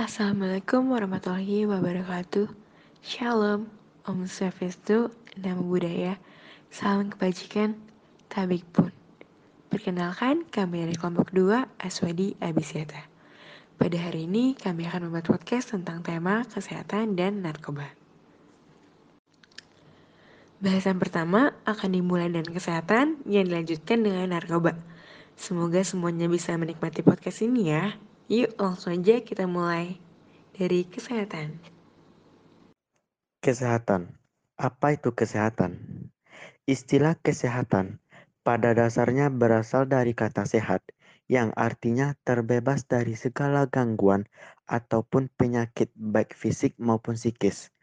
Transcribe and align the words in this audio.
Assalamualaikum 0.00 0.96
warahmatullahi 0.96 1.68
wabarakatuh. 1.68 2.48
Shalom, 3.04 3.68
Om 4.08 4.24
Swastiastu, 4.24 5.12
Namo 5.36 5.60
Buddhaya, 5.68 6.16
Salam 6.72 7.12
Kebajikan, 7.12 7.76
Tabik 8.32 8.64
pun. 8.72 8.88
Perkenalkan, 9.68 10.48
kami 10.48 10.88
dari 10.88 10.96
kelompok 10.96 11.36
2 11.36 11.84
Aswadi 11.84 12.32
Abisyata. 12.40 13.12
Pada 13.76 14.00
hari 14.00 14.24
ini, 14.24 14.56
kami 14.56 14.88
akan 14.88 15.12
membuat 15.12 15.28
podcast 15.36 15.76
tentang 15.76 16.00
tema 16.00 16.48
kesehatan 16.48 17.12
dan 17.12 17.44
narkoba. 17.44 17.92
Bahasan 20.64 20.96
pertama 20.96 21.52
akan 21.68 21.92
dimulai 21.92 22.32
dengan 22.32 22.56
kesehatan 22.56 23.20
yang 23.28 23.44
dilanjutkan 23.52 24.00
dengan 24.00 24.32
narkoba. 24.32 24.80
Semoga 25.36 25.84
semuanya 25.84 26.24
bisa 26.24 26.56
menikmati 26.56 27.04
podcast 27.04 27.44
ini 27.44 27.68
ya. 27.68 28.00
Yuk 28.30 28.54
langsung 28.62 28.94
aja 28.94 29.18
kita 29.26 29.50
mulai 29.50 29.98
dari 30.54 30.86
kesehatan. 30.86 31.58
Kesehatan. 33.42 34.14
Apa 34.54 34.94
itu 34.94 35.10
kesehatan? 35.10 35.82
Istilah 36.62 37.18
kesehatan 37.18 37.98
pada 38.46 38.70
dasarnya 38.70 39.34
berasal 39.34 39.90
dari 39.90 40.14
kata 40.14 40.46
sehat 40.46 40.78
yang 41.26 41.50
artinya 41.58 42.14
terbebas 42.22 42.86
dari 42.86 43.18
segala 43.18 43.66
gangguan 43.66 44.30
ataupun 44.70 45.26
penyakit 45.34 45.90
baik 45.98 46.30
fisik 46.30 46.78
maupun 46.78 47.18
psikis. 47.18 47.74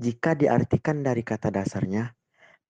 Jika 0.00 0.32
diartikan 0.32 1.04
dari 1.04 1.20
kata 1.20 1.52
dasarnya, 1.52 2.16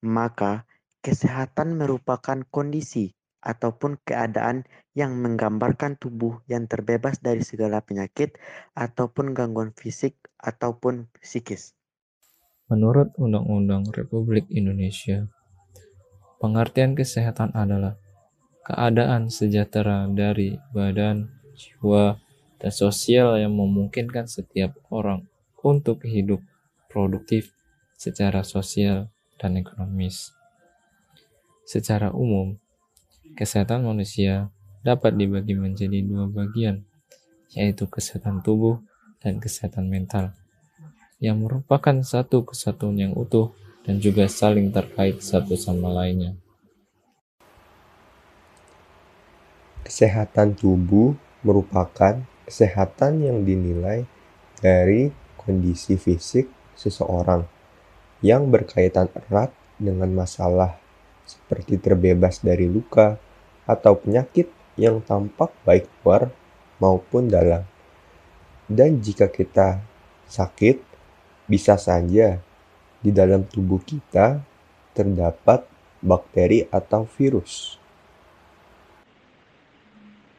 maka 0.03 0.67
kesehatan 0.99 1.79
merupakan 1.79 2.43
kondisi 2.51 3.15
ataupun 3.41 4.01
keadaan 4.05 4.69
yang 4.93 5.17
menggambarkan 5.17 5.97
tubuh 5.97 6.45
yang 6.47 6.69
terbebas 6.69 7.21
dari 7.25 7.41
segala 7.41 7.81
penyakit 7.81 8.37
ataupun 8.77 9.33
gangguan 9.33 9.73
fisik 9.73 10.17
ataupun 10.37 11.09
psikis. 11.21 11.73
Menurut 12.71 13.11
Undang-Undang 13.19 13.91
Republik 13.91 14.47
Indonesia, 14.53 15.27
pengertian 16.39 16.95
kesehatan 16.95 17.51
adalah 17.57 17.99
keadaan 18.63 19.27
sejahtera 19.27 20.07
dari 20.07 20.55
badan, 20.71 21.27
jiwa, 21.59 22.23
dan 22.61 22.71
sosial 22.71 23.41
yang 23.41 23.57
memungkinkan 23.57 24.29
setiap 24.29 24.77
orang 24.93 25.27
untuk 25.65 26.05
hidup 26.05 26.45
produktif 26.87 27.51
secara 27.97 28.47
sosial 28.47 29.11
dan 29.41 29.57
ekonomis. 29.57 30.31
Secara 31.65 32.13
umum, 32.13 32.61
Kesehatan 33.37 33.87
manusia 33.87 34.51
dapat 34.81 35.17
dibagi 35.17 35.53
menjadi 35.55 36.01
dua 36.05 36.27
bagian, 36.31 36.83
yaitu 37.53 37.87
kesehatan 37.87 38.41
tubuh 38.41 38.81
dan 39.21 39.39
kesehatan 39.39 39.87
mental, 39.91 40.33
yang 41.21 41.41
merupakan 41.45 42.01
satu 42.01 42.49
kesatuan 42.49 42.97
yang 42.97 43.13
utuh 43.13 43.53
dan 43.85 44.01
juga 44.01 44.29
saling 44.29 44.73
terkait 44.73 45.21
satu 45.21 45.57
sama 45.57 45.93
lainnya. 45.93 46.37
Kesehatan 49.85 50.55
tubuh 50.55 51.19
merupakan 51.43 52.23
kesehatan 52.47 53.25
yang 53.25 53.43
dinilai 53.43 54.05
dari 54.61 55.11
kondisi 55.41 55.97
fisik 55.97 56.47
seseorang 56.77 57.45
yang 58.21 58.53
berkaitan 58.53 59.09
erat 59.17 59.51
dengan 59.81 60.13
masalah 60.13 60.77
seperti 61.37 61.79
terbebas 61.79 62.43
dari 62.43 62.67
luka 62.67 63.21
atau 63.69 63.95
penyakit 63.95 64.51
yang 64.75 64.99
tampak 65.05 65.55
baik 65.63 65.87
luar 66.03 66.33
maupun 66.83 67.31
dalam. 67.31 67.63
Dan 68.67 68.99
jika 68.99 69.31
kita 69.31 69.83
sakit, 70.31 70.83
bisa 71.51 71.75
saja 71.75 72.39
di 73.03 73.11
dalam 73.11 73.43
tubuh 73.43 73.83
kita 73.83 74.43
terdapat 74.95 75.67
bakteri 76.01 76.67
atau 76.71 77.05
virus. 77.19 77.77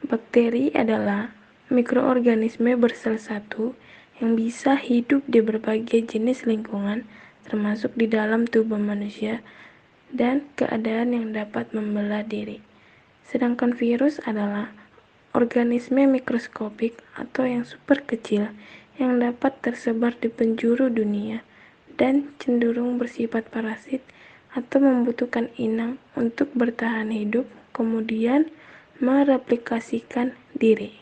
Bakteri 0.02 0.74
adalah 0.74 1.30
mikroorganisme 1.70 2.74
bersel 2.76 3.16
satu 3.16 3.72
yang 4.20 4.34
bisa 4.34 4.76
hidup 4.76 5.24
di 5.30 5.40
berbagai 5.40 6.04
jenis 6.04 6.44
lingkungan, 6.44 7.06
termasuk 7.48 7.94
di 7.96 8.06
dalam 8.10 8.44
tubuh 8.46 8.78
manusia, 8.78 9.40
dan 10.12 10.44
keadaan 10.54 11.16
yang 11.16 11.26
dapat 11.32 11.72
membelah 11.72 12.22
diri. 12.22 12.60
Sedangkan 13.24 13.72
virus 13.72 14.20
adalah 14.28 14.70
organisme 15.32 16.04
mikroskopik 16.04 17.00
atau 17.16 17.48
yang 17.48 17.64
super 17.64 18.04
kecil 18.04 18.52
yang 19.00 19.16
dapat 19.16 19.56
tersebar 19.64 20.12
di 20.20 20.28
penjuru 20.28 20.92
dunia 20.92 21.40
dan 21.96 22.28
cenderung 22.36 23.00
bersifat 23.00 23.48
parasit 23.48 24.04
atau 24.52 24.84
membutuhkan 24.84 25.48
inang 25.56 25.96
untuk 26.12 26.52
bertahan 26.52 27.08
hidup, 27.08 27.48
kemudian 27.72 28.52
mereplikasikan 29.00 30.36
diri. 30.52 31.00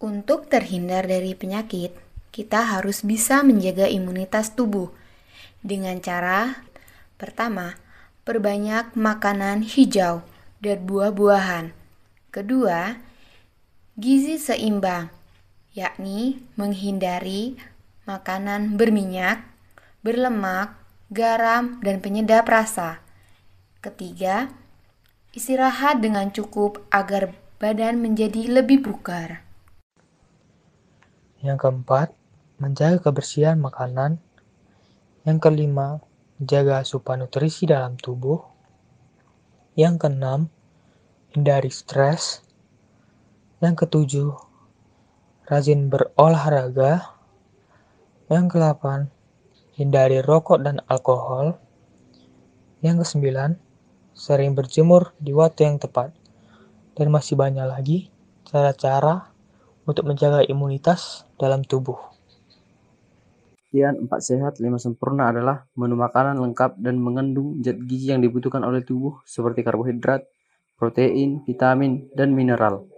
Untuk 0.00 0.48
terhindar 0.52 1.08
dari 1.08 1.32
penyakit, 1.32 1.92
kita 2.32 2.76
harus 2.76 3.04
bisa 3.04 3.40
menjaga 3.44 3.88
imunitas 3.88 4.52
tubuh 4.52 4.92
dengan 5.60 6.00
cara 6.00 6.64
pertama, 7.20 7.76
perbanyak 8.24 8.96
makanan 8.96 9.60
hijau 9.64 10.24
dan 10.60 10.78
buah-buahan. 10.88 11.76
Kedua, 12.32 12.96
gizi 13.96 14.40
seimbang, 14.40 15.12
yakni 15.76 16.40
menghindari 16.56 17.60
makanan 18.08 18.80
berminyak, 18.80 19.44
berlemak, 20.00 20.74
garam, 21.12 21.78
dan 21.84 22.00
penyedap 22.00 22.48
rasa. 22.48 23.04
Ketiga, 23.84 24.48
istirahat 25.36 26.00
dengan 26.00 26.32
cukup 26.32 26.80
agar 26.88 27.36
badan 27.60 28.00
menjadi 28.00 28.48
lebih 28.48 28.80
bugar. 28.80 29.44
Yang 31.40 31.68
keempat, 31.68 32.08
menjaga 32.60 33.00
kebersihan 33.00 33.56
makanan 33.56 34.20
yang 35.28 35.36
kelima, 35.36 36.00
jaga 36.40 36.80
asupan 36.80 37.20
nutrisi 37.20 37.68
dalam 37.68 38.00
tubuh. 38.00 38.40
Yang 39.76 40.08
keenam, 40.08 40.48
hindari 41.36 41.68
stres. 41.68 42.40
Yang 43.60 43.84
ketujuh, 43.84 44.32
rajin 45.44 45.92
berolahraga. 45.92 47.20
Yang 48.32 48.44
kedelapan, 48.48 49.12
hindari 49.76 50.24
rokok 50.24 50.64
dan 50.64 50.80
alkohol. 50.88 51.60
Yang 52.80 53.04
kesembilan, 53.04 53.60
sering 54.16 54.56
berjemur 54.56 55.12
di 55.20 55.36
waktu 55.36 55.68
yang 55.68 55.76
tepat. 55.76 56.16
Dan 56.96 57.12
masih 57.12 57.36
banyak 57.36 57.68
lagi 57.68 58.08
cara-cara 58.48 59.28
untuk 59.84 60.08
menjaga 60.08 60.40
imunitas 60.48 61.28
dalam 61.36 61.60
tubuh. 61.60 62.19
Kian 63.70 64.02
empat 64.02 64.20
sehat 64.26 64.58
lima 64.58 64.82
sempurna 64.82 65.30
adalah 65.30 65.62
menu 65.78 65.94
makanan 65.94 66.42
lengkap 66.42 66.82
dan 66.82 66.98
mengandung 66.98 67.62
zat 67.62 67.78
gizi 67.86 68.10
yang 68.10 68.18
dibutuhkan 68.18 68.66
oleh 68.66 68.82
tubuh 68.82 69.22
seperti 69.22 69.62
karbohidrat, 69.62 70.26
protein, 70.74 71.46
vitamin, 71.46 72.10
dan 72.18 72.34
mineral. 72.34 72.90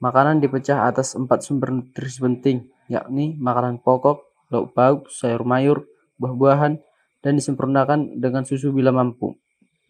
Makanan 0.00 0.40
dipecah 0.40 0.88
atas 0.88 1.12
empat 1.12 1.44
sumber 1.44 1.76
nutrisi 1.76 2.24
penting, 2.24 2.64
yakni 2.88 3.36
makanan 3.36 3.84
pokok, 3.84 4.48
lauk 4.48 4.72
pauk, 4.72 5.12
sayur 5.12 5.44
mayur, 5.44 5.84
buah-buahan, 6.16 6.80
dan 7.20 7.32
disempurnakan 7.36 8.16
dengan 8.16 8.48
susu 8.48 8.72
bila 8.72 8.96
mampu. 8.96 9.36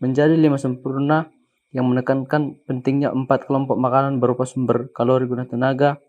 Menjadi 0.03 0.35
lima 0.35 0.59
sempurna 0.59 1.31
yang 1.71 1.87
menekankan 1.87 2.59
pentingnya 2.67 3.15
empat 3.15 3.47
kelompok 3.47 3.79
makanan 3.79 4.19
berupa 4.19 4.43
sumber 4.51 4.91
kalori 4.91 5.31
guna 5.31 5.47
tenaga, 5.47 6.03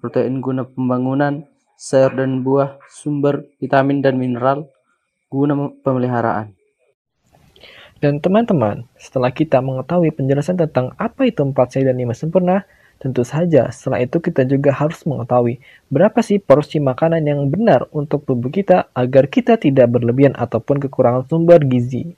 protein 0.00 0.40
guna 0.40 0.64
pembangunan, 0.64 1.44
sayur 1.76 2.16
dan 2.16 2.40
buah, 2.40 2.80
sumber 2.88 3.44
vitamin 3.60 4.00
dan 4.00 4.16
mineral 4.16 4.66
guna 5.28 5.72
pemeliharaan. 5.84 6.56
Dan 7.96 8.20
teman-teman, 8.20 8.84
setelah 9.00 9.32
kita 9.32 9.64
mengetahui 9.64 10.12
penjelasan 10.12 10.60
tentang 10.60 10.92
apa 11.00 11.24
itu 11.24 11.40
empat 11.40 11.72
sehat 11.72 11.92
dan 11.92 11.96
lima 11.96 12.12
sempurna, 12.12 12.68
tentu 12.96 13.24
saja 13.24 13.68
setelah 13.68 14.00
itu 14.04 14.20
kita 14.20 14.48
juga 14.48 14.72
harus 14.72 15.04
mengetahui 15.04 15.60
berapa 15.92 16.16
sih 16.24 16.40
porsi 16.40 16.80
makanan 16.80 17.28
yang 17.28 17.40
benar 17.52 17.88
untuk 17.92 18.24
tubuh 18.24 18.48
kita 18.48 18.88
agar 18.96 19.28
kita 19.28 19.60
tidak 19.60 19.92
berlebihan 19.92 20.32
ataupun 20.32 20.80
kekurangan 20.80 21.28
sumber 21.28 21.60
gizi. 21.60 22.16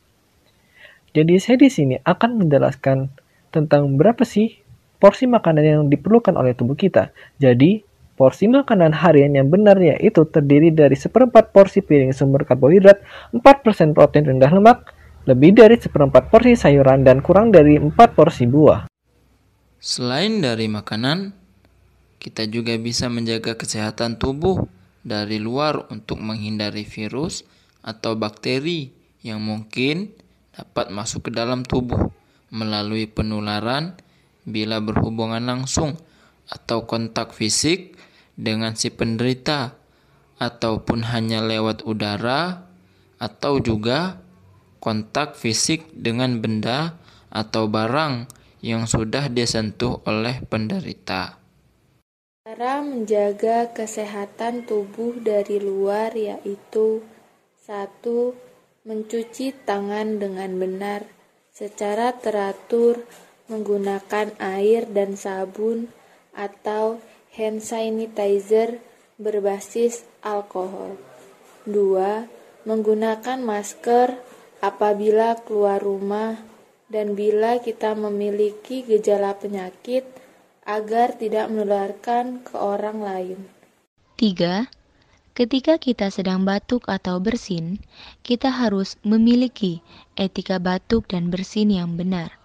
Jadi 1.15 1.35
saya 1.43 1.59
di 1.59 1.71
sini 1.71 1.95
akan 1.99 2.47
menjelaskan 2.47 3.11
tentang 3.51 3.99
berapa 3.99 4.23
sih 4.23 4.63
porsi 5.03 5.27
makanan 5.27 5.65
yang 5.65 5.83
diperlukan 5.91 6.35
oleh 6.39 6.55
tubuh 6.55 6.79
kita. 6.79 7.11
Jadi 7.43 7.88
Porsi 8.19 8.51
makanan 8.51 8.91
harian 8.99 9.39
yang 9.39 9.47
benar 9.47 9.79
yaitu 9.79 10.27
terdiri 10.27 10.75
dari 10.75 10.99
seperempat 10.99 11.55
porsi 11.55 11.87
piring 11.87 12.11
sumber 12.11 12.43
karbohidrat, 12.43 12.99
4% 13.31 13.95
protein 13.95 14.27
rendah 14.27 14.51
lemak, 14.51 14.91
lebih 15.31 15.55
dari 15.55 15.79
seperempat 15.79 16.27
porsi 16.27 16.59
sayuran, 16.59 17.07
dan 17.07 17.23
kurang 17.23 17.55
dari 17.55 17.79
4 17.79 17.95
porsi 18.19 18.51
buah. 18.51 18.91
Selain 19.79 20.43
dari 20.43 20.67
makanan, 20.67 21.31
kita 22.19 22.51
juga 22.51 22.75
bisa 22.75 23.07
menjaga 23.07 23.55
kesehatan 23.55 24.19
tubuh 24.19 24.67
dari 25.07 25.39
luar 25.39 25.87
untuk 25.95 26.19
menghindari 26.19 26.83
virus 26.83 27.47
atau 27.87 28.19
bakteri 28.19 28.91
yang 29.23 29.39
mungkin 29.39 30.11
dapat 30.51 30.91
masuk 30.91 31.31
ke 31.31 31.31
dalam 31.31 31.63
tubuh 31.63 32.11
melalui 32.51 33.07
penularan 33.07 33.95
bila 34.43 34.83
berhubungan 34.83 35.47
langsung 35.47 35.95
atau 36.51 36.83
kontak 36.89 37.37
fisik 37.37 37.95
dengan 38.39 38.79
si 38.79 38.95
penderita 38.95 39.75
ataupun 40.39 41.11
hanya 41.11 41.43
lewat 41.43 41.83
udara 41.83 42.71
atau 43.19 43.59
juga 43.59 44.23
kontak 44.79 45.35
fisik 45.35 45.91
dengan 45.91 46.39
benda 46.39 46.95
atau 47.35 47.67
barang 47.67 48.31
yang 48.63 48.87
sudah 48.87 49.27
disentuh 49.27 49.99
oleh 50.07 50.39
penderita. 50.47 51.43
Cara 52.47 52.81
menjaga 52.81 53.75
kesehatan 53.77 54.65
tubuh 54.65 55.19
dari 55.21 55.61
luar 55.61 56.15
yaitu 56.17 57.05
1. 57.69 58.01
Mencuci 58.89 59.53
tangan 59.69 60.17
dengan 60.17 60.57
benar 60.57 61.05
secara 61.53 62.17
teratur 62.17 63.05
menggunakan 63.53 64.33
air 64.41 64.89
dan 64.89 65.13
sabun 65.13 65.93
atau 66.33 67.03
hand 67.39 67.63
sanitizer 67.63 68.83
berbasis 69.15 70.03
alkohol. 70.27 70.99
2. 71.71 72.67
Menggunakan 72.67 73.39
masker 73.39 74.19
apabila 74.59 75.39
keluar 75.47 75.79
rumah 75.79 76.35
dan 76.91 77.15
bila 77.15 77.63
kita 77.63 77.95
memiliki 77.95 78.83
gejala 78.83 79.39
penyakit 79.39 80.03
agar 80.67 81.15
tidak 81.15 81.47
menularkan 81.47 82.43
ke 82.43 82.59
orang 82.59 82.99
lain. 82.99 83.39
3. 84.19 84.67
Ketika 85.39 85.79
kita 85.79 86.11
sedang 86.11 86.43
batuk 86.43 86.91
atau 86.91 87.23
bersin, 87.23 87.79
kita 88.27 88.51
harus 88.51 88.99
memiliki 89.07 89.79
etika 90.19 90.59
batuk 90.59 91.07
dan 91.07 91.31
bersin 91.31 91.71
yang 91.71 91.95
benar. 91.95 92.38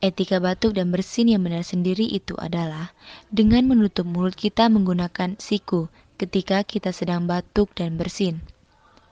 Etika 0.00 0.40
batuk 0.40 0.80
dan 0.80 0.88
bersin 0.88 1.28
yang 1.28 1.44
benar 1.44 1.60
sendiri 1.60 2.08
itu 2.08 2.32
adalah 2.40 2.96
dengan 3.28 3.68
menutup 3.68 4.08
mulut 4.08 4.32
kita 4.32 4.72
menggunakan 4.72 5.36
siku 5.36 5.92
ketika 6.16 6.64
kita 6.64 6.88
sedang 6.88 7.28
batuk 7.28 7.68
dan 7.76 8.00
bersin. 8.00 8.40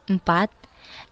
4. 0.09 0.17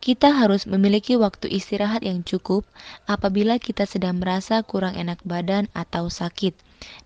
Kita 0.00 0.32
harus 0.32 0.64
memiliki 0.64 1.20
waktu 1.20 1.52
istirahat 1.52 2.00
yang 2.00 2.24
cukup 2.24 2.64
apabila 3.04 3.60
kita 3.60 3.84
sedang 3.84 4.16
merasa 4.16 4.64
kurang 4.64 4.96
enak 4.96 5.20
badan 5.28 5.68
atau 5.76 6.08
sakit, 6.08 6.56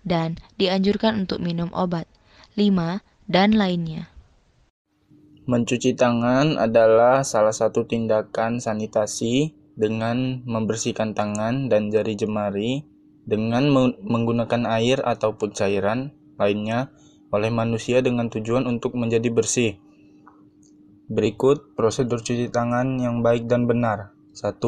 dan 0.07 0.39
dianjurkan 0.55 1.27
untuk 1.27 1.43
minum 1.43 1.67
obat. 1.75 2.07
5. 2.55 3.03
Dan 3.27 3.59
lainnya. 3.59 4.07
Mencuci 5.43 5.91
tangan 5.99 6.55
adalah 6.55 7.27
salah 7.27 7.51
satu 7.51 7.83
tindakan 7.83 8.63
sanitasi 8.63 9.59
dengan 9.81 10.45
membersihkan 10.45 11.17
tangan 11.17 11.65
dan 11.73 11.89
jari 11.89 12.13
jemari 12.13 12.85
dengan 13.25 13.73
menggunakan 14.05 14.69
air 14.69 15.01
ataupun 15.01 15.57
cairan 15.57 16.13
lainnya 16.37 16.93
oleh 17.33 17.49
manusia 17.49 18.05
dengan 18.05 18.29
tujuan 18.29 18.69
untuk 18.69 18.93
menjadi 18.93 19.33
bersih. 19.33 19.81
Berikut 21.11 21.73
prosedur 21.73 22.21
cuci 22.21 22.53
tangan 22.53 23.01
yang 23.01 23.25
baik 23.25 23.49
dan 23.49 23.65
benar. 23.65 24.13
1. 24.37 24.61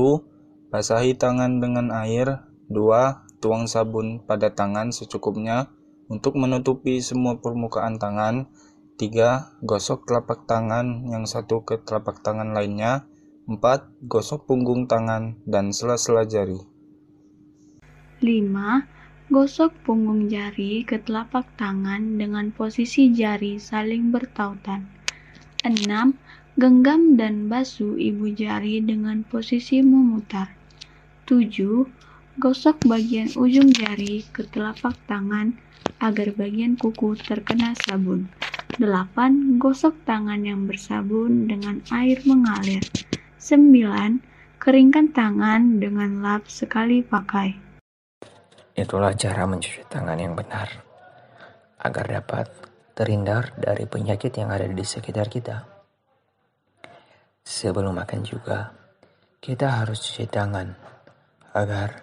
Basahi 0.73 1.15
tangan 1.15 1.61
dengan 1.61 1.93
air. 1.93 2.49
2. 2.67 3.39
Tuang 3.39 3.67
sabun 3.67 4.23
pada 4.23 4.51
tangan 4.55 4.95
secukupnya 4.95 5.71
untuk 6.07 6.35
menutupi 6.39 6.99
semua 6.99 7.39
permukaan 7.39 7.95
tangan. 7.95 8.51
3. 8.99 9.63
Gosok 9.63 10.03
telapak 10.07 10.47
tangan 10.47 11.07
yang 11.11 11.23
satu 11.23 11.63
ke 11.63 11.79
telapak 11.83 12.19
tangan 12.23 12.51
lainnya. 12.51 13.07
4. 13.43 13.59
Gosok 14.07 14.47
punggung 14.47 14.87
tangan 14.87 15.35
dan 15.43 15.75
sela-sela 15.75 16.23
jari. 16.23 16.63
5. 18.23 18.87
Gosok 19.27 19.75
punggung 19.83 20.31
jari 20.31 20.87
ke 20.87 21.03
telapak 21.03 21.43
tangan 21.59 22.15
dengan 22.15 22.55
posisi 22.55 23.11
jari 23.11 23.59
saling 23.59 24.15
bertautan. 24.15 24.87
6 25.67 25.75
Genggam 26.55 27.19
dan 27.19 27.51
basuh 27.51 27.99
ibu 27.99 28.31
jari 28.31 28.79
dengan 28.79 29.27
posisi 29.27 29.83
memutar. 29.83 30.55
7. 31.27 32.39
Gosok 32.39 32.87
bagian 32.87 33.27
ujung 33.35 33.75
jari 33.75 34.23
ke 34.31 34.47
telapak 34.47 34.95
tangan 35.03 35.51
agar 35.99 36.31
bagian 36.31 36.79
kuku 36.79 37.19
terkena 37.19 37.75
sabun. 37.75 38.31
8. 38.79 39.59
Gosok 39.59 39.99
tangan 40.07 40.47
yang 40.47 40.63
bersabun 40.63 41.51
dengan 41.51 41.83
air 41.91 42.23
mengalir. 42.23 42.87
9. 43.43 44.55
Keringkan 44.55 45.11
tangan 45.11 45.75
dengan 45.75 46.23
lap 46.23 46.47
sekali 46.47 47.03
pakai. 47.03 47.51
Itulah 48.71 49.11
cara 49.19 49.43
mencuci 49.43 49.83
tangan 49.91 50.15
yang 50.15 50.31
benar 50.31 50.71
agar 51.75 52.05
dapat 52.07 52.47
terhindar 52.95 53.51
dari 53.59 53.83
penyakit 53.83 54.31
yang 54.39 54.47
ada 54.47 54.63
di 54.63 54.87
sekitar 54.87 55.27
kita. 55.27 55.59
Sebelum 57.43 57.91
makan 57.91 58.23
juga, 58.23 58.71
kita 59.43 59.83
harus 59.83 59.99
cuci 60.07 60.23
tangan 60.31 60.71
agar 61.51 61.99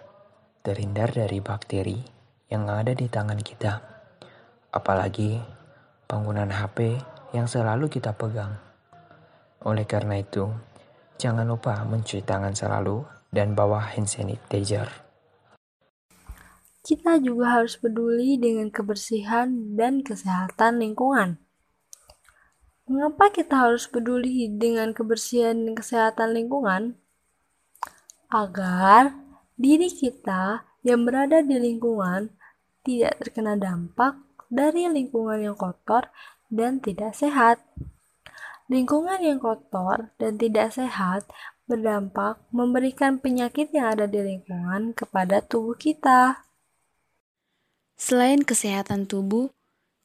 terhindar 0.61 1.09
dari 1.09 1.41
bakteri 1.41 1.97
yang 2.53 2.69
ada 2.69 2.93
di 2.93 3.09
tangan 3.09 3.41
kita. 3.41 3.81
Apalagi 4.69 5.41
penggunaan 6.05 6.53
HP 6.53 7.01
yang 7.33 7.49
selalu 7.49 7.89
kita 7.89 8.13
pegang. 8.13 8.61
Oleh 9.65 9.89
karena 9.89 10.21
itu, 10.21 10.69
jangan 11.21 11.45
lupa 11.45 11.85
mencuci 11.85 12.25
tangan 12.25 12.57
selalu 12.57 13.05
dan 13.29 13.53
bawa 13.53 13.93
hand 13.93 14.09
sanitizer. 14.09 14.89
Kita 16.81 17.21
juga 17.21 17.61
harus 17.61 17.77
peduli 17.77 18.41
dengan 18.41 18.73
kebersihan 18.73 19.77
dan 19.77 20.01
kesehatan 20.01 20.81
lingkungan. 20.81 21.37
Mengapa 22.89 23.29
kita 23.29 23.69
harus 23.69 23.85
peduli 23.85 24.49
dengan 24.49 24.97
kebersihan 24.97 25.53
dan 25.61 25.77
kesehatan 25.77 26.33
lingkungan? 26.33 26.97
Agar 28.33 29.13
diri 29.53 29.93
kita 29.93 30.65
yang 30.81 31.05
berada 31.05 31.45
di 31.45 31.61
lingkungan 31.61 32.33
tidak 32.81 33.21
terkena 33.21 33.53
dampak 33.53 34.17
dari 34.49 34.89
lingkungan 34.89 35.37
yang 35.37 35.53
kotor 35.53 36.09
dan 36.49 36.81
tidak 36.81 37.13
sehat. 37.13 37.61
Lingkungan 38.71 39.19
yang 39.19 39.43
kotor 39.43 40.15
dan 40.15 40.39
tidak 40.39 40.71
sehat 40.71 41.27
berdampak 41.67 42.39
memberikan 42.55 43.19
penyakit 43.19 43.67
yang 43.75 43.91
ada 43.91 44.07
di 44.07 44.23
lingkungan 44.23 44.95
kepada 44.95 45.43
tubuh 45.43 45.75
kita. 45.75 46.47
Selain 47.99 48.39
kesehatan 48.47 49.11
tubuh, 49.11 49.51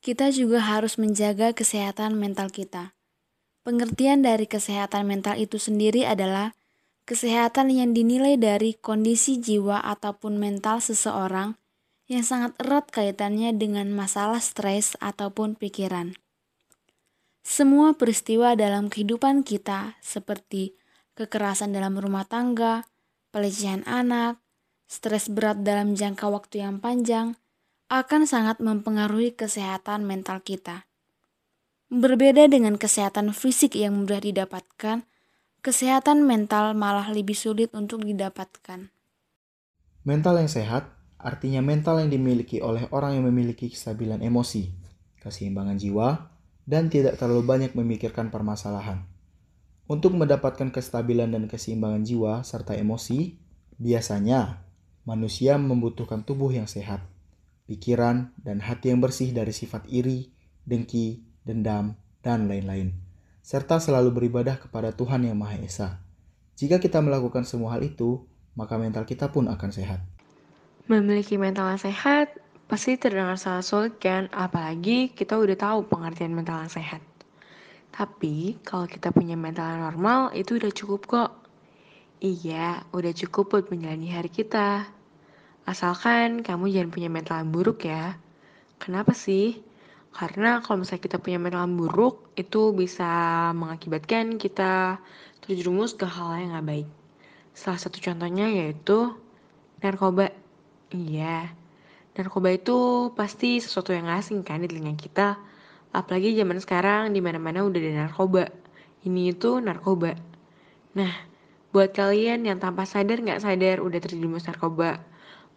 kita 0.02 0.35
juga 0.35 0.58
harus 0.58 0.99
menjaga 0.99 1.54
kesehatan 1.54 2.18
mental 2.18 2.50
kita. 2.50 2.90
Pengertian 3.62 4.26
dari 4.26 4.50
kesehatan 4.50 5.06
mental 5.06 5.38
itu 5.38 5.62
sendiri 5.62 6.02
adalah 6.02 6.58
kesehatan 7.06 7.70
yang 7.70 7.94
dinilai 7.94 8.35
dari 8.35 8.75
kondisi 8.75 9.38
jiwa 9.38 9.78
ataupun 9.78 10.42
mental 10.42 10.82
seseorang 10.82 11.54
yang 12.11 12.26
sangat 12.26 12.58
erat 12.58 12.90
kaitannya 12.90 13.54
dengan 13.54 13.94
masalah 13.94 14.42
stres 14.42 14.99
ataupun 14.99 15.54
pikiran. 15.54 16.18
Semua 17.46 17.94
peristiwa 17.94 18.58
dalam 18.58 18.90
kehidupan 18.90 19.46
kita, 19.46 19.94
seperti 20.02 20.74
kekerasan 21.14 21.70
dalam 21.70 21.94
rumah 21.94 22.26
tangga, 22.26 22.82
pelecehan 23.30 23.86
anak, 23.86 24.42
stres 24.90 25.30
berat 25.30 25.62
dalam 25.62 25.94
jangka 25.94 26.26
waktu 26.26 26.66
yang 26.66 26.82
panjang, 26.82 27.38
akan 27.86 28.26
sangat 28.26 28.58
mempengaruhi 28.58 29.38
kesehatan 29.38 30.02
mental 30.10 30.42
kita. 30.42 30.90
Berbeda 31.86 32.50
dengan 32.50 32.74
kesehatan 32.82 33.30
fisik 33.30 33.78
yang 33.78 33.94
mudah 33.94 34.18
didapatkan, 34.18 35.06
kesehatan 35.62 36.26
mental 36.26 36.74
malah 36.74 37.14
lebih 37.14 37.38
sulit 37.38 37.70
untuk 37.78 38.02
didapatkan. 38.02 38.90
Mental 40.02 40.34
yang 40.34 40.50
sehat 40.50 40.90
artinya 41.22 41.62
mental 41.62 42.02
yang 42.02 42.10
dimiliki 42.10 42.58
oleh 42.58 42.90
orang 42.90 43.22
yang 43.22 43.30
memiliki 43.30 43.70
kestabilan 43.70 44.18
emosi, 44.18 44.66
keseimbangan 45.22 45.78
jiwa, 45.78 46.34
dan 46.66 46.90
tidak 46.90 47.16
terlalu 47.16 47.46
banyak 47.46 47.73
memikirkan 47.73 48.28
permasalahan. 48.28 49.06
Untuk 49.87 50.18
mendapatkan 50.18 50.75
kestabilan 50.75 51.30
dan 51.30 51.46
keseimbangan 51.46 52.02
jiwa 52.02 52.32
serta 52.42 52.75
emosi, 52.75 53.38
biasanya 53.78 54.66
manusia 55.06 55.54
membutuhkan 55.56 56.26
tubuh 56.26 56.50
yang 56.50 56.66
sehat 56.66 57.06
pikiran, 57.66 58.30
dan 58.40 58.62
hati 58.62 58.94
yang 58.94 59.02
bersih 59.02 59.35
dari 59.35 59.50
sifat 59.50 59.85
iri, 59.90 60.30
dengki, 60.64 61.26
dendam, 61.42 61.99
dan 62.23 62.46
lain-lain, 62.46 62.94
serta 63.42 63.82
selalu 63.82 64.14
beribadah 64.14 64.56
kepada 64.56 64.94
Tuhan 64.94 65.26
Yang 65.26 65.37
Maha 65.37 65.56
Esa. 65.61 65.88
Jika 66.56 66.80
kita 66.80 67.02
melakukan 67.02 67.44
semua 67.44 67.76
hal 67.76 67.85
itu, 67.85 68.25
maka 68.56 68.80
mental 68.80 69.04
kita 69.04 69.28
pun 69.28 69.50
akan 69.50 69.70
sehat. 69.75 70.00
Memiliki 70.87 71.37
mental 71.37 71.75
yang 71.75 71.82
sehat 71.82 72.32
Pasti 72.66 72.99
terdengar 72.99 73.38
sangat 73.38 73.62
sulit 73.62 73.94
kan, 74.02 74.26
apalagi 74.35 75.14
kita 75.14 75.38
udah 75.38 75.54
tahu 75.54 75.87
pengertian 75.87 76.35
mental 76.35 76.66
yang 76.66 76.73
sehat. 76.75 76.99
Tapi 77.94 78.58
kalau 78.66 78.90
kita 78.90 79.14
punya 79.14 79.38
mental 79.38 79.70
yang 79.70 79.82
normal, 79.87 80.35
itu 80.35 80.58
udah 80.58 80.75
cukup 80.75 81.00
kok. 81.06 81.30
Iya, 82.18 82.82
udah 82.90 83.12
cukup 83.14 83.54
buat 83.54 83.66
menjalani 83.70 84.11
hari 84.11 84.35
kita. 84.35 84.82
Asalkan 85.62 86.42
kamu 86.42 86.75
jangan 86.75 86.90
punya 86.90 87.06
mental 87.06 87.38
yang 87.38 87.54
buruk 87.54 87.87
ya. 87.87 88.18
Kenapa 88.82 89.14
sih? 89.14 89.62
Karena 90.11 90.58
kalau 90.58 90.82
misalnya 90.82 91.06
kita 91.06 91.23
punya 91.23 91.38
mental 91.38 91.70
yang 91.70 91.78
buruk, 91.78 92.35
itu 92.35 92.75
bisa 92.75 93.06
mengakibatkan 93.54 94.42
kita 94.42 94.99
terjerumus 95.46 95.94
ke 95.94 96.02
hal 96.02 96.35
yang 96.42 96.58
gak 96.58 96.66
baik. 96.66 96.88
Salah 97.54 97.78
satu 97.78 98.02
contohnya 98.02 98.50
yaitu 98.50 99.14
narkoba. 99.78 100.35
Iya, 100.90 101.54
narkoba 102.16 102.49
itu 102.56 103.12
pasti 103.12 103.61
sesuatu 103.61 103.92
yang 103.92 104.08
asing 104.08 104.40
kan 104.42 104.64
di 104.64 104.68
telinga 104.73 104.96
kita. 104.96 105.37
Apalagi 105.92 106.32
zaman 106.37 106.58
sekarang 106.61 107.12
di 107.12 107.20
mana-mana 107.20 107.64
udah 107.64 107.78
ada 107.80 107.92
narkoba. 108.08 108.49
Ini 109.04 109.37
itu 109.37 109.61
narkoba. 109.61 110.16
Nah, 110.96 111.12
buat 111.70 111.92
kalian 111.92 112.49
yang 112.49 112.56
tanpa 112.56 112.88
sadar 112.88 113.20
nggak 113.20 113.44
sadar 113.44 113.85
udah 113.85 114.00
terjerumus 114.00 114.49
narkoba, 114.49 115.04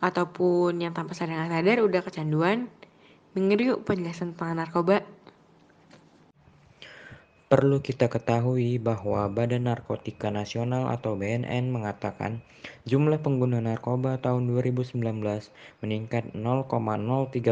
ataupun 0.03 0.79
yang 0.83 0.91
tanpa 0.91 1.15
sadar 1.15 1.39
nggak 1.39 1.51
sadar 1.59 1.77
udah 1.83 2.01
kecanduan, 2.03 2.67
denger 3.35 3.59
yuk 3.63 3.79
penjelasan 3.87 4.35
tentang 4.35 4.59
narkoba. 4.59 5.03
Perlu 7.49 7.81
kita 7.81 8.13
ketahui 8.13 8.77
bahwa 8.77 9.25
Badan 9.25 9.65
Narkotika 9.65 10.29
Nasional 10.29 10.85
atau 10.93 11.17
BNN 11.17 11.73
mengatakan 11.73 12.45
jumlah 12.85 13.25
pengguna 13.25 13.57
narkoba 13.57 14.21
tahun 14.21 14.53
2019 14.53 15.01
meningkat 15.81 16.37
0,03 16.37 16.69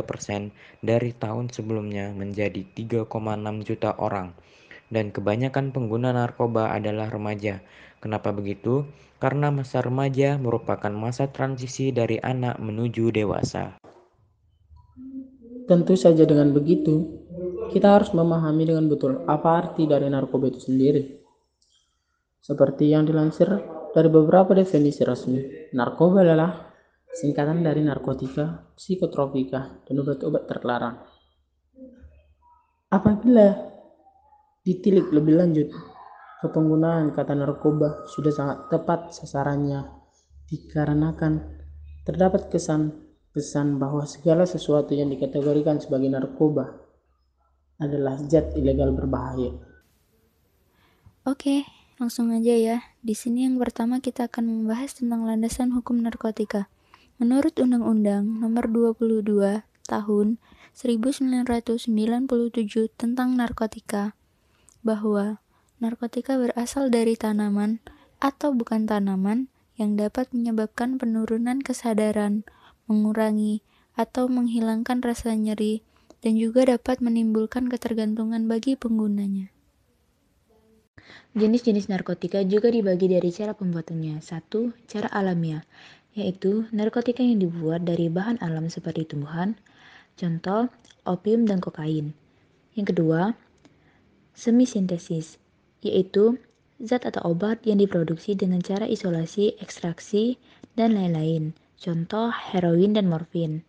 persen 0.05 0.53
dari 0.85 1.17
tahun 1.17 1.49
sebelumnya 1.49 2.13
menjadi 2.13 2.61
3,6 2.77 3.09
juta 3.65 3.97
orang. 3.97 4.37
Dan 4.93 5.09
kebanyakan 5.09 5.73
pengguna 5.73 6.13
narkoba 6.13 6.77
adalah 6.77 7.09
remaja. 7.09 7.65
Kenapa 7.97 8.29
begitu? 8.29 8.85
Karena 9.17 9.49
masa 9.49 9.81
remaja 9.81 10.37
merupakan 10.37 10.93
masa 10.93 11.33
transisi 11.33 11.89
dari 11.89 12.21
anak 12.21 12.61
menuju 12.61 13.09
dewasa. 13.09 13.81
Tentu 15.65 15.97
saja 15.97 16.23
dengan 16.23 16.53
begitu, 16.53 17.25
kita 17.69 17.99
harus 17.99 18.15
memahami 18.15 18.63
dengan 18.67 18.87
betul 18.87 19.23
apa 19.27 19.49
arti 19.59 19.83
dari 19.85 20.07
narkoba 20.07 20.47
itu 20.47 20.71
sendiri. 20.71 21.03
Seperti 22.39 22.95
yang 22.95 23.03
dilansir 23.03 23.49
dari 23.91 24.07
beberapa 24.07 24.55
definisi 24.55 25.03
resmi, 25.03 25.71
narkoba 25.75 26.23
adalah 26.23 26.51
singkatan 27.11 27.65
dari 27.65 27.83
narkotika, 27.83 28.71
psikotropika, 28.77 29.83
dan 29.83 29.95
obat-obat 29.99 30.43
terlarang. 30.47 30.95
Apabila 32.87 33.51
ditilik 34.63 35.11
lebih 35.11 35.35
lanjut, 35.35 35.69
kepenggunaan 36.39 37.11
kata 37.11 37.35
narkoba 37.35 38.07
sudah 38.07 38.31
sangat 38.31 38.57
tepat 38.71 39.11
sasarannya 39.11 39.83
dikarenakan 40.47 41.43
terdapat 42.07 42.47
kesan 42.47 42.95
pesan 43.35 43.75
bahwa 43.75 44.07
segala 44.07 44.47
sesuatu 44.47 44.95
yang 44.95 45.11
dikategorikan 45.11 45.83
sebagai 45.83 46.07
narkoba 46.07 46.86
adalah 47.77 48.17
zat 48.25 48.53
ilegal 48.57 48.93
berbahaya. 48.93 49.53
Oke, 51.25 51.65
langsung 52.01 52.33
aja 52.33 52.53
ya. 52.53 52.77
Di 53.01 53.13
sini 53.13 53.45
yang 53.45 53.57
pertama 53.61 54.01
kita 54.01 54.29
akan 54.29 54.45
membahas 54.65 54.97
tentang 54.97 55.25
landasan 55.25 55.73
hukum 55.73 56.01
narkotika. 56.01 56.69
Menurut 57.17 57.57
Undang-Undang 57.57 58.41
Nomor 58.41 58.69
22 58.69 59.65
Tahun 59.87 60.27
1997 60.75 61.89
tentang 62.99 63.29
narkotika, 63.33 64.13
bahwa 64.83 65.39
narkotika 65.79 66.35
berasal 66.35 66.91
dari 66.91 67.15
tanaman 67.15 67.79
atau 68.19 68.51
bukan 68.51 68.83
tanaman 68.83 69.47
yang 69.79 69.95
dapat 69.95 70.27
menyebabkan 70.35 70.99
penurunan 70.99 71.63
kesadaran, 71.63 72.43
mengurangi 72.91 73.63
atau 73.95 74.27
menghilangkan 74.27 75.01
rasa 75.01 75.33
nyeri, 75.39 75.86
dan 76.25 76.33
juga 76.37 76.65
dapat 76.65 76.99
menimbulkan 77.03 77.69
ketergantungan 77.69 78.49
bagi 78.49 78.73
penggunanya. 78.73 79.53
Jenis-jenis 81.37 81.87
narkotika 81.93 82.41
juga 82.41 82.73
dibagi 82.73 83.13
dari 83.13 83.29
cara 83.29 83.53
pembuatannya. 83.53 84.17
Satu, 84.25 84.73
cara 84.89 85.05
alamiah, 85.13 85.61
yaitu 86.17 86.65
narkotika 86.73 87.21
yang 87.21 87.37
dibuat 87.37 87.85
dari 87.85 88.09
bahan 88.09 88.41
alam 88.41 88.73
seperti 88.73 89.05
tumbuhan, 89.05 89.53
contoh 90.17 90.65
opium 91.05 91.45
dan 91.45 91.61
kokain. 91.61 92.17
Yang 92.73 92.97
kedua, 92.97 93.37
semi-sintesis, 94.33 95.37
yaitu 95.85 96.41
zat 96.81 97.05
atau 97.05 97.33
obat 97.33 97.61
yang 97.65 97.77
diproduksi 97.81 98.33
dengan 98.33 98.61
cara 98.61 98.89
isolasi, 98.89 99.57
ekstraksi, 99.61 100.41
dan 100.73 100.97
lain-lain, 100.97 101.53
contoh 101.77 102.33
heroin 102.33 102.97
dan 102.97 103.09
morfin. 103.09 103.61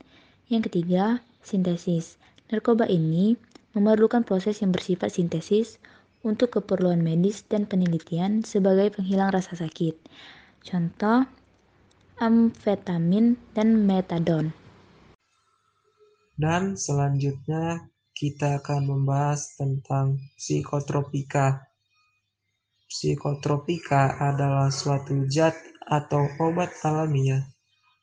Yang 0.49 0.73
ketiga, 0.73 1.21
sintesis, 1.45 2.17
Narkoba 2.49 2.89
ini 2.89 3.37
memerlukan 3.77 4.25
proses 4.25 4.65
yang 4.65 4.73
bersifat 4.73 5.13
sintesis 5.13 5.77
untuk 6.25 6.57
keperluan 6.57 7.05
medis 7.05 7.45
dan 7.45 7.69
penelitian 7.69 8.41
sebagai 8.41 8.89
penghilang 8.97 9.29
rasa 9.37 9.53
sakit. 9.53 10.01
Contoh, 10.65 11.29
amfetamin 12.17 13.37
dan 13.53 13.85
metadon. 13.85 14.57
Dan 16.41 16.73
selanjutnya 16.81 17.85
kita 18.17 18.65
akan 18.65 18.97
membahas 18.97 19.53
tentang 19.61 20.17
psikotropika. 20.41 21.69
Psikotropika 22.89 24.17
adalah 24.25 24.73
suatu 24.73 25.29
zat 25.29 25.55
atau 25.85 26.25
obat 26.41 26.73
alamiah 26.81 27.45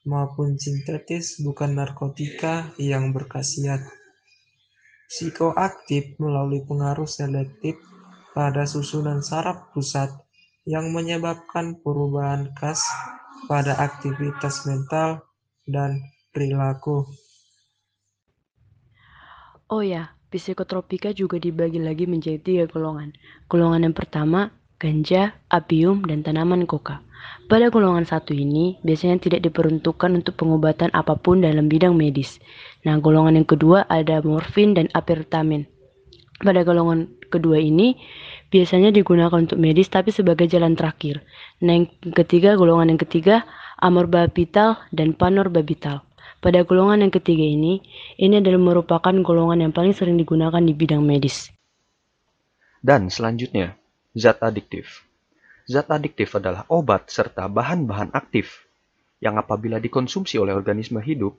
maupun 0.06 0.54
sintetis 0.62 1.42
bukan 1.42 1.82
narkotika 1.82 2.70
yang 2.78 3.10
berkhasiat 3.10 4.05
psikoaktif 5.10 6.18
melalui 6.18 6.66
pengaruh 6.66 7.08
selektif 7.08 7.78
pada 8.36 8.68
susunan 8.68 9.24
saraf 9.24 9.72
pusat 9.72 10.12
yang 10.66 10.92
menyebabkan 10.92 11.80
perubahan 11.80 12.52
khas 12.58 12.84
pada 13.46 13.78
aktivitas 13.78 14.66
mental 14.66 15.22
dan 15.70 16.02
perilaku. 16.34 17.06
Oh 19.70 19.82
ya, 19.82 20.14
psikotropika 20.30 21.14
juga 21.16 21.42
dibagi 21.42 21.82
lagi 21.82 22.06
menjadi 22.06 22.38
tiga 22.42 22.66
golongan. 22.70 23.14
Golongan 23.50 23.90
yang 23.90 23.96
pertama, 23.98 24.54
ganja, 24.78 25.34
apium, 25.50 26.06
dan 26.06 26.22
tanaman 26.22 26.70
koka. 26.70 27.02
Pada 27.46 27.70
golongan 27.70 28.10
satu 28.10 28.34
ini, 28.34 28.82
biasanya 28.82 29.22
tidak 29.22 29.46
diperuntukkan 29.46 30.10
untuk 30.18 30.34
pengobatan 30.34 30.90
apa 30.98 31.14
pun 31.14 31.46
dalam 31.46 31.70
bidang 31.70 31.94
medis. 31.94 32.42
Nah, 32.90 32.98
golongan 32.98 33.38
yang 33.38 33.46
kedua 33.46 33.86
ada 33.86 34.18
morfin 34.26 34.74
dan 34.74 34.90
apirtamin. 34.98 35.70
Pada 36.42 36.66
golongan 36.66 37.06
kedua 37.30 37.62
ini, 37.62 38.02
biasanya 38.50 38.90
digunakan 38.90 39.38
untuk 39.38 39.62
medis 39.62 39.94
tapi 39.94 40.10
sebagai 40.10 40.50
jalan 40.50 40.74
terakhir. 40.74 41.22
Nah, 41.62 41.78
yang 41.78 41.86
ketiga, 42.18 42.58
golongan 42.58 42.98
yang 42.98 43.02
ketiga, 43.06 43.46
amorbapital 43.78 44.82
dan 44.90 45.14
panorbapital. 45.14 46.02
Pada 46.42 46.62
golongan 46.66 47.06
yang 47.06 47.14
ketiga 47.14 47.46
ini, 47.46 47.82
ini 48.18 48.42
adalah 48.42 48.62
merupakan 48.62 49.14
golongan 49.22 49.70
yang 49.70 49.74
paling 49.74 49.94
sering 49.94 50.18
digunakan 50.18 50.62
di 50.62 50.74
bidang 50.74 51.02
medis. 51.02 51.50
Dan 52.86 53.10
selanjutnya, 53.10 53.78
zat 54.14 54.42
adiktif. 54.46 55.06
Zat 55.66 55.90
adiktif 55.90 56.38
adalah 56.38 56.66
obat 56.70 57.10
serta 57.10 57.50
bahan-bahan 57.50 58.14
aktif 58.14 58.70
yang 59.18 59.42
apabila 59.42 59.82
dikonsumsi 59.82 60.38
oleh 60.38 60.54
organisme 60.54 61.02
hidup, 61.02 61.34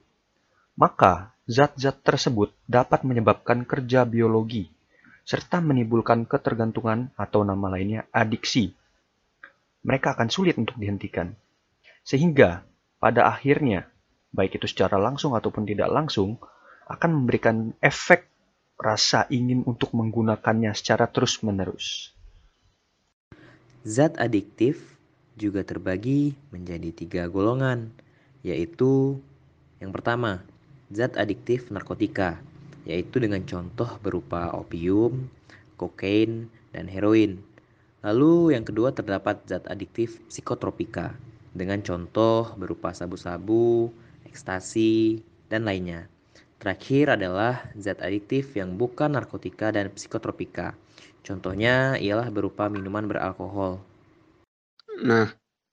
maka 0.75 1.31
zat-zat 1.47 2.03
tersebut 2.03 2.51
dapat 2.67 3.07
menyebabkan 3.07 3.63
kerja 3.63 4.03
biologi 4.03 4.67
serta 5.27 5.59
menimbulkan 5.59 6.23
ketergantungan 6.23 7.11
atau 7.19 7.43
nama 7.43 7.67
lainnya 7.67 8.07
adiksi. 8.15 8.71
Mereka 9.83 10.15
akan 10.15 10.31
sulit 10.31 10.55
untuk 10.55 10.79
dihentikan. 10.79 11.35
Sehingga 12.07 12.63
pada 12.95 13.27
akhirnya, 13.27 13.91
baik 14.31 14.55
itu 14.55 14.71
secara 14.71 14.95
langsung 14.95 15.35
ataupun 15.35 15.67
tidak 15.67 15.91
langsung, 15.91 16.39
akan 16.87 17.11
memberikan 17.11 17.75
efek 17.83 18.31
rasa 18.79 19.27
ingin 19.27 19.67
untuk 19.67 19.91
menggunakannya 19.91 20.71
secara 20.71 21.11
terus-menerus. 21.11 22.15
Zat 23.87 24.19
adiktif 24.19 24.99
juga 25.39 25.63
terbagi 25.63 26.35
menjadi 26.51 26.91
tiga 26.91 27.23
golongan, 27.31 27.87
yaitu 28.43 29.15
yang 29.79 29.95
pertama, 29.95 30.43
zat 30.91 31.15
adiktif 31.15 31.71
narkotika, 31.71 32.35
yaitu 32.83 33.23
dengan 33.23 33.47
contoh 33.47 33.87
berupa 34.03 34.51
opium, 34.51 35.31
kokain, 35.79 36.51
dan 36.75 36.91
heroin. 36.91 37.39
Lalu 38.03 38.59
yang 38.59 38.67
kedua 38.67 38.91
terdapat 38.91 39.39
zat 39.47 39.63
adiktif 39.71 40.19
psikotropika, 40.27 41.15
dengan 41.55 41.79
contoh 41.79 42.59
berupa 42.59 42.91
sabu-sabu, 42.91 43.87
ekstasi, 44.27 45.23
dan 45.47 45.63
lainnya. 45.63 46.11
Terakhir 46.59 47.15
adalah 47.15 47.71
zat 47.79 48.03
adiktif 48.03 48.51
yang 48.51 48.75
bukan 48.75 49.15
narkotika 49.15 49.71
dan 49.71 49.87
psikotropika. 49.95 50.75
Contohnya 51.27 51.99
ialah 51.99 52.31
berupa 52.31 52.71
minuman 52.71 53.03
beralkohol. 53.03 53.83
Nah, 55.03 55.35